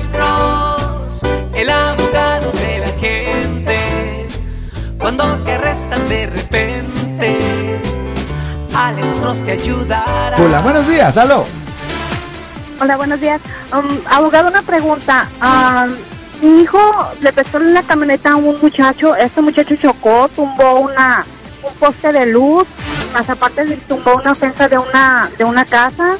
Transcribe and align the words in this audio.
Alex 0.00 0.16
Cross, 0.16 1.22
el 1.52 1.68
abogado 1.68 2.50
de 2.52 2.78
la 2.78 2.88
gente. 2.98 4.26
Cuando 4.98 5.24
te 5.44 5.52
arrestan 5.52 6.08
de 6.08 6.26
repente, 6.26 7.78
Alex 8.74 9.20
Cross 9.20 9.44
te 9.44 9.52
ayudará. 9.52 10.38
Hola, 10.38 10.62
buenos 10.62 10.88
días, 10.88 11.14
aló. 11.18 11.44
Hola, 12.80 12.96
buenos 12.96 13.20
días. 13.20 13.42
Um, 13.74 13.98
abogado, 14.06 14.48
una 14.48 14.62
pregunta. 14.62 15.28
Um, 15.42 16.48
mi 16.48 16.62
hijo 16.62 16.80
le 17.20 17.30
prestó 17.34 17.58
la 17.58 17.82
camioneta 17.82 18.30
a 18.30 18.36
un 18.36 18.56
muchacho. 18.62 19.14
Este 19.14 19.42
muchacho 19.42 19.76
chocó, 19.76 20.30
tumbó 20.34 20.80
una 20.80 21.26
un 21.62 21.74
poste 21.74 22.10
de 22.10 22.24
luz, 22.24 22.64
más 23.12 23.28
aparte 23.28 23.66
le 23.66 23.76
tumbó 23.76 24.14
una 24.14 24.32
ofensa 24.32 24.66
de 24.66 24.78
una 24.78 25.28
de 25.36 25.44
una 25.44 25.66
casa. 25.66 26.16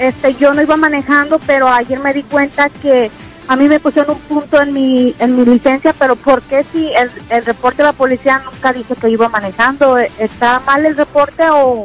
Este, 0.00 0.34
yo 0.34 0.54
no 0.54 0.62
iba 0.62 0.76
manejando, 0.76 1.38
pero 1.46 1.68
ayer 1.68 2.00
me 2.00 2.14
di 2.14 2.22
cuenta 2.22 2.70
que 2.70 3.10
a 3.48 3.54
mí 3.56 3.68
me 3.68 3.80
pusieron 3.80 4.16
un 4.16 4.20
punto 4.22 4.62
en 4.62 4.72
mi 4.72 5.14
en 5.18 5.36
mi 5.36 5.44
licencia, 5.44 5.94
pero 5.98 6.16
¿por 6.16 6.40
qué 6.42 6.64
si 6.72 6.88
el, 6.94 7.10
el 7.28 7.44
reporte 7.44 7.78
de 7.78 7.88
la 7.88 7.92
policía 7.92 8.40
nunca 8.44 8.72
dice 8.72 8.94
que 8.94 9.10
iba 9.10 9.28
manejando? 9.28 9.98
¿Está 9.98 10.60
mal 10.60 10.86
el 10.86 10.96
reporte 10.96 11.42
o, 11.50 11.84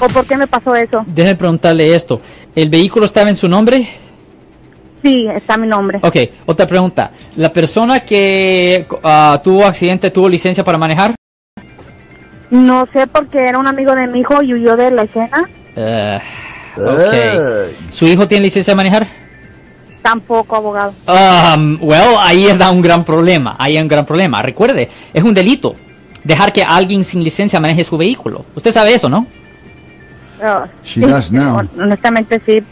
o 0.00 0.08
por 0.08 0.26
qué 0.26 0.36
me 0.36 0.46
pasó 0.46 0.74
eso? 0.74 1.02
Déjeme 1.06 1.36
preguntarle 1.36 1.94
esto. 1.94 2.20
¿El 2.54 2.68
vehículo 2.68 3.06
estaba 3.06 3.30
en 3.30 3.36
su 3.36 3.48
nombre? 3.48 3.88
Sí, 5.02 5.26
está 5.32 5.56
mi 5.56 5.68
nombre. 5.68 6.00
Ok, 6.02 6.16
otra 6.46 6.66
pregunta. 6.66 7.12
¿La 7.36 7.52
persona 7.52 8.00
que 8.00 8.86
ah, 9.02 9.40
tuvo 9.42 9.64
accidente 9.64 10.10
tuvo 10.10 10.28
licencia 10.28 10.64
para 10.64 10.76
manejar? 10.76 11.14
No 12.50 12.86
sé 12.92 13.06
porque 13.06 13.38
era 13.38 13.58
un 13.58 13.66
amigo 13.66 13.94
de 13.94 14.06
mi 14.08 14.20
hijo 14.20 14.42
y 14.42 14.52
huyó 14.52 14.76
de 14.76 14.90
la 14.90 15.02
escena. 15.02 15.48
Eh, 15.76 16.18
ok. 16.76 17.14
¿Su 17.90 18.06
hijo 18.06 18.28
tiene 18.28 18.44
licencia 18.44 18.72
de 18.72 18.76
manejar? 18.76 19.06
Tampoco, 20.02 20.54
abogado. 20.56 20.92
Um, 21.08 21.78
well, 21.82 22.16
ahí 22.20 22.46
está 22.46 22.70
un 22.70 22.80
gran 22.82 23.04
problema. 23.04 23.56
Ahí 23.58 23.76
hay 23.76 23.82
un 23.82 23.88
gran 23.88 24.06
problema. 24.06 24.40
Recuerde, 24.42 24.88
es 25.12 25.22
un 25.24 25.34
delito 25.34 25.74
dejar 26.22 26.52
que 26.52 26.62
alguien 26.62 27.02
sin 27.04 27.24
licencia 27.24 27.58
maneje 27.60 27.82
su 27.84 27.96
vehículo. 27.96 28.44
Usted 28.54 28.70
sabe 28.72 28.94
eso, 28.94 29.08
¿no? 29.08 29.26
Ah, 30.42 30.66
She 30.84 31.00
sí, 31.00 31.02
does 31.06 31.32
now. 31.32 31.56
hon- 31.58 31.70
Honestamente 31.80 32.40
sí. 32.44 32.52
Eh, 32.52 32.62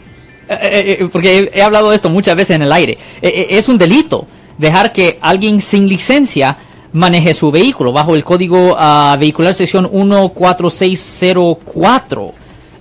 eh, 0.49 0.97
eh, 1.01 1.09
porque 1.11 1.39
he, 1.39 1.51
he 1.59 1.63
hablado 1.63 1.89
de 1.89 1.95
esto 1.95 2.09
muchas 2.09 2.35
veces 2.37 2.55
en 2.55 2.61
el 2.61 2.71
aire. 2.71 2.93
Eh, 3.21 3.27
eh, 3.35 3.47
es 3.51 3.67
un 3.67 3.77
delito 3.77 4.25
dejar 4.57 4.93
que 4.93 5.17
alguien 5.21 5.59
sin 5.59 5.87
licencia 5.89 6.55
maneje 6.93 7.33
su 7.33 7.51
vehículo 7.51 7.91
bajo 7.91 8.15
el 8.15 8.23
código 8.23 8.75
ah, 8.77 9.17
vehicular 9.19 9.53
sección 9.53 9.89
14604. 9.91 12.31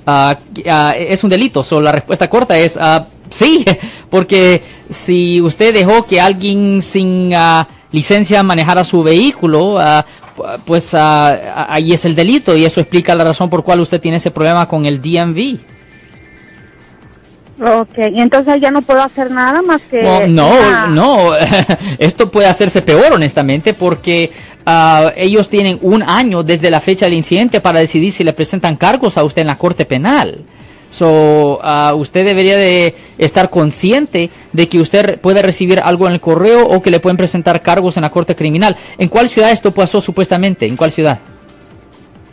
Ah, 0.06 0.36
ah, 0.68 0.94
es 0.98 1.24
un 1.24 1.30
delito. 1.30 1.62
So, 1.62 1.80
la 1.80 1.92
respuesta 1.92 2.28
corta 2.28 2.58
es 2.58 2.76
ah, 2.80 3.04
sí, 3.30 3.64
porque 4.10 4.62
si 4.90 5.40
usted 5.40 5.72
dejó 5.72 6.06
que 6.06 6.20
alguien 6.20 6.82
sin 6.82 7.32
licencia 7.90 8.42
manejara 8.42 8.84
su 8.84 9.02
vehículo, 9.02 9.78
pu- 9.78 10.04
pues 10.64 10.94
ah, 10.94 11.66
ahí 11.68 11.92
es 11.92 12.04
el 12.04 12.14
delito 12.14 12.56
y 12.56 12.64
eso 12.64 12.80
explica 12.80 13.14
la 13.14 13.24
razón 13.24 13.48
por 13.48 13.62
cual 13.64 13.80
usted 13.80 14.00
tiene 14.00 14.18
ese 14.18 14.30
problema 14.30 14.66
con 14.68 14.84
el 14.86 15.00
DMV. 15.00 15.58
Ok, 17.60 17.98
y 18.12 18.20
entonces 18.20 18.60
ya 18.60 18.70
no 18.70 18.82
puedo 18.82 19.02
hacer 19.02 19.30
nada 19.30 19.62
más 19.62 19.80
que... 19.82 20.02
Well, 20.02 20.34
no, 20.34 20.88
no, 20.88 21.32
esto 21.98 22.30
puede 22.30 22.48
hacerse 22.48 22.82
peor 22.82 23.12
honestamente 23.12 23.74
porque 23.74 24.32
ah, 24.66 25.12
ellos 25.16 25.48
tienen 25.48 25.78
un 25.82 26.02
año 26.02 26.42
desde 26.42 26.70
la 26.70 26.80
fecha 26.80 27.06
del 27.06 27.14
incidente 27.14 27.60
para 27.60 27.78
decidir 27.78 28.10
si 28.10 28.24
le 28.24 28.32
presentan 28.32 28.76
cargos 28.76 29.16
a 29.16 29.24
usted 29.24 29.42
en 29.42 29.48
la 29.48 29.58
corte 29.58 29.84
penal. 29.84 30.44
So, 30.90 31.60
ah, 31.62 31.94
usted 31.94 32.24
debería 32.24 32.56
de 32.56 32.94
estar 33.18 33.50
consciente 33.50 34.30
de 34.52 34.68
que 34.68 34.80
usted 34.80 35.20
puede 35.20 35.42
recibir 35.42 35.80
algo 35.80 36.06
en 36.06 36.14
el 36.14 36.20
correo 36.20 36.68
o 36.68 36.82
que 36.82 36.90
le 36.90 37.00
pueden 37.00 37.16
presentar 37.16 37.62
cargos 37.62 37.96
en 37.96 38.02
la 38.02 38.10
corte 38.10 38.34
criminal. 38.36 38.76
¿En 38.98 39.08
cuál 39.08 39.28
ciudad 39.28 39.50
esto 39.50 39.72
pasó 39.72 40.00
supuestamente? 40.00 40.66
¿En 40.66 40.76
cuál 40.76 40.90
ciudad? 40.90 41.18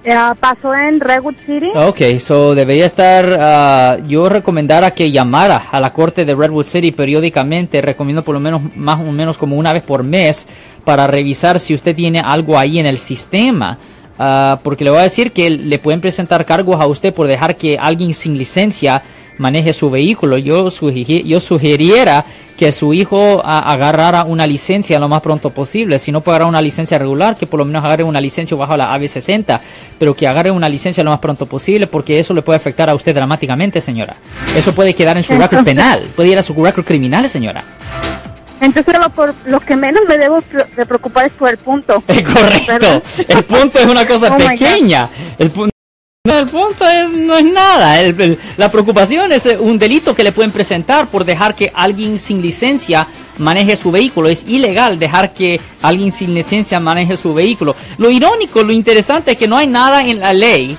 Eh, 0.03 0.15
pasó 0.39 0.73
en 0.73 0.99
Redwood 0.99 1.35
City. 1.45 1.69
Ok, 1.75 2.17
so 2.19 2.55
debería 2.55 2.87
estar, 2.87 3.37
ah, 3.39 3.97
yo 4.07 4.29
recomendara 4.29 4.89
que 4.91 5.11
llamara 5.11 5.65
a 5.71 5.79
la 5.79 5.93
corte 5.93 6.25
de 6.25 6.33
Redwood 6.33 6.65
City 6.65 6.91
periódicamente, 6.91 7.81
recomiendo 7.81 8.23
por 8.23 8.33
lo 8.33 8.39
menos 8.39 8.61
más 8.75 8.99
o 8.99 9.11
menos 9.11 9.37
como 9.37 9.57
una 9.57 9.73
vez 9.73 9.83
por 9.83 10.03
mes 10.03 10.47
para 10.83 11.05
revisar 11.05 11.59
si 11.59 11.75
usted 11.75 11.95
tiene 11.95 12.19
algo 12.19 12.57
ahí 12.57 12.79
en 12.79 12.87
el 12.87 12.97
sistema. 12.97 13.77
Ah, 14.17 14.59
porque 14.63 14.83
le 14.83 14.89
voy 14.89 14.99
a 14.99 15.03
decir 15.03 15.31
que 15.31 15.49
le 15.51 15.77
pueden 15.79 16.01
presentar 16.01 16.45
cargos 16.45 16.79
a 16.81 16.87
usted 16.87 17.13
por 17.13 17.27
dejar 17.27 17.55
que 17.55 17.77
alguien 17.77 18.13
sin 18.15 18.37
licencia 18.37 19.03
maneje 19.37 19.71
su 19.73 19.89
vehículo. 19.89 20.37
Yo, 20.39 20.65
sugi- 20.71 21.23
yo 21.23 21.39
sugiriera 21.39 22.25
que 22.57 22.71
su 22.71 22.93
hijo 22.93 23.41
ah, 23.43 23.71
agarrara 23.71 24.23
una 24.23 24.45
licencia 24.45 24.99
lo 24.99 25.09
más 25.09 25.21
pronto 25.21 25.49
posible. 25.49 25.97
Si 25.99 26.11
no 26.11 26.21
puede 26.21 26.35
agarrar 26.35 26.49
una 26.49 26.61
licencia 26.61 26.97
regular, 26.97 27.35
que 27.35 27.47
por 27.47 27.57
lo 27.59 27.65
menos 27.65 27.83
agarre 27.83 28.03
una 28.03 28.21
licencia 28.21 28.55
bajo 28.55 28.77
la 28.77 28.91
AB60, 28.95 29.59
pero 29.97 30.15
que 30.15 30.27
agarre 30.27 30.51
una 30.51 30.69
licencia 30.69 31.03
lo 31.03 31.09
más 31.11 31.19
pronto 31.19 31.45
posible 31.45 31.87
porque 31.87 32.19
eso 32.19 32.33
le 32.33 32.41
puede 32.41 32.57
afectar 32.57 32.89
a 32.89 32.95
usted 32.95 33.15
dramáticamente, 33.15 33.81
señora. 33.81 34.15
Eso 34.55 34.73
puede 34.75 34.93
quedar 34.93 35.17
en 35.17 35.23
su 35.23 35.33
récord 35.33 35.59
Entonces- 35.59 35.75
penal, 35.75 36.01
puede 36.15 36.29
ir 36.29 36.37
a 36.37 36.43
su 36.43 36.53
récord 36.53 36.85
criminal, 36.85 37.27
señora. 37.27 37.63
Entonces 38.59 38.93
lo, 38.99 39.09
por, 39.09 39.33
lo 39.47 39.59
que 39.59 39.75
menos 39.75 40.03
me 40.07 40.19
debo 40.19 40.39
pre- 40.41 40.65
de 40.75 40.85
preocupar 40.85 41.25
es 41.25 41.31
por 41.31 41.49
el 41.49 41.57
punto. 41.57 41.95
Correcto. 42.05 42.63
¿Verdad? 42.67 43.03
El 43.27 43.43
punto 43.43 43.79
es 43.79 43.85
una 43.87 44.05
cosa 44.05 44.35
Oh 44.35 44.37
pequeña. 44.37 45.09
El 45.39 45.49
punto, 45.49 45.70
no, 46.23 46.37
el 46.37 46.45
punto 46.45 46.87
es, 46.87 47.09
no 47.09 47.35
es 47.35 47.45
nada. 47.45 47.99
El- 47.99 48.21
el- 48.21 48.37
la 48.55 48.69
preocupación 48.69 49.31
es 49.31 49.43
eh, 49.47 49.57
un 49.59 49.79
delito 49.79 50.13
que 50.13 50.23
le 50.23 50.31
pueden 50.31 50.51
presentar 50.51 51.07
por 51.07 51.25
dejar 51.25 51.55
que 51.55 51.71
alguien 51.73 52.19
sin 52.19 52.43
licencia 52.43 53.07
maneje 53.39 53.75
su 53.75 53.89
vehículo. 53.89 54.29
Es 54.29 54.45
ilegal 54.47 54.99
dejar 54.99 55.33
que 55.33 55.59
alguien 55.81 56.11
sin 56.11 56.35
licencia 56.35 56.79
maneje 56.79 57.17
su 57.17 57.33
vehículo. 57.33 57.75
Lo 57.97 58.11
irónico, 58.11 58.61
lo 58.61 58.71
interesante 58.71 59.31
es 59.31 59.37
que 59.39 59.47
no 59.47 59.57
hay 59.57 59.65
nada 59.65 60.05
en 60.05 60.19
la 60.19 60.31
ley. 60.31 60.77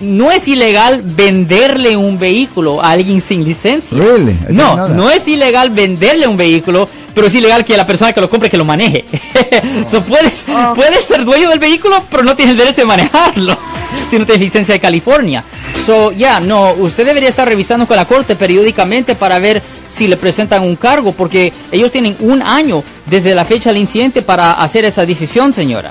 No 0.00 0.32
es 0.32 0.48
ilegal 0.48 1.00
venderle 1.04 1.96
un 1.96 2.18
vehículo 2.18 2.82
a 2.82 2.90
alguien 2.90 3.20
sin 3.20 3.44
licencia. 3.44 3.96
Really? 3.96 4.36
No, 4.48 4.88
no 4.88 5.08
es 5.10 5.28
ilegal 5.28 5.70
venderle 5.70 6.26
un 6.26 6.36
vehículo, 6.36 6.88
pero 7.14 7.26
es 7.26 7.34
ilegal 7.34 7.64
que 7.64 7.76
la 7.76 7.86
persona 7.86 8.12
que 8.12 8.20
lo 8.20 8.28
compre 8.30 8.48
que 8.50 8.56
lo 8.56 8.64
maneje. 8.64 9.04
so, 9.90 10.02
puedes, 10.02 10.44
Oh. 10.48 10.72
puedes 10.74 11.04
ser 11.04 11.24
dueño 11.24 11.48
del 11.50 11.58
vehículo, 11.58 12.04
pero 12.10 12.22
no 12.22 12.34
tienes 12.36 12.52
el 12.52 12.58
derecho 12.58 12.82
de 12.82 12.86
manejarlo 12.86 13.56
si 14.10 14.18
no 14.18 14.26
tienes 14.26 14.42
licencia 14.42 14.74
de 14.74 14.80
California. 14.80 15.44
So, 15.86 16.12
ya, 16.12 16.38
no, 16.40 16.72
usted 16.72 17.04
debería 17.06 17.28
estar 17.28 17.46
revisando 17.48 17.86
con 17.86 17.96
la 17.96 18.04
corte 18.04 18.36
periódicamente 18.36 19.14
para 19.14 19.38
ver 19.38 19.62
si 19.88 20.06
le 20.08 20.16
presentan 20.16 20.62
un 20.62 20.76
cargo, 20.76 21.12
porque 21.12 21.52
ellos 21.70 21.90
tienen 21.90 22.16
un 22.20 22.40
año 22.42 22.82
desde 23.06 23.34
la 23.34 23.44
fecha 23.44 23.70
del 23.70 23.78
incidente 23.78 24.22
para 24.22 24.52
hacer 24.52 24.84
esa 24.84 25.04
decisión, 25.04 25.52
señora. 25.52 25.90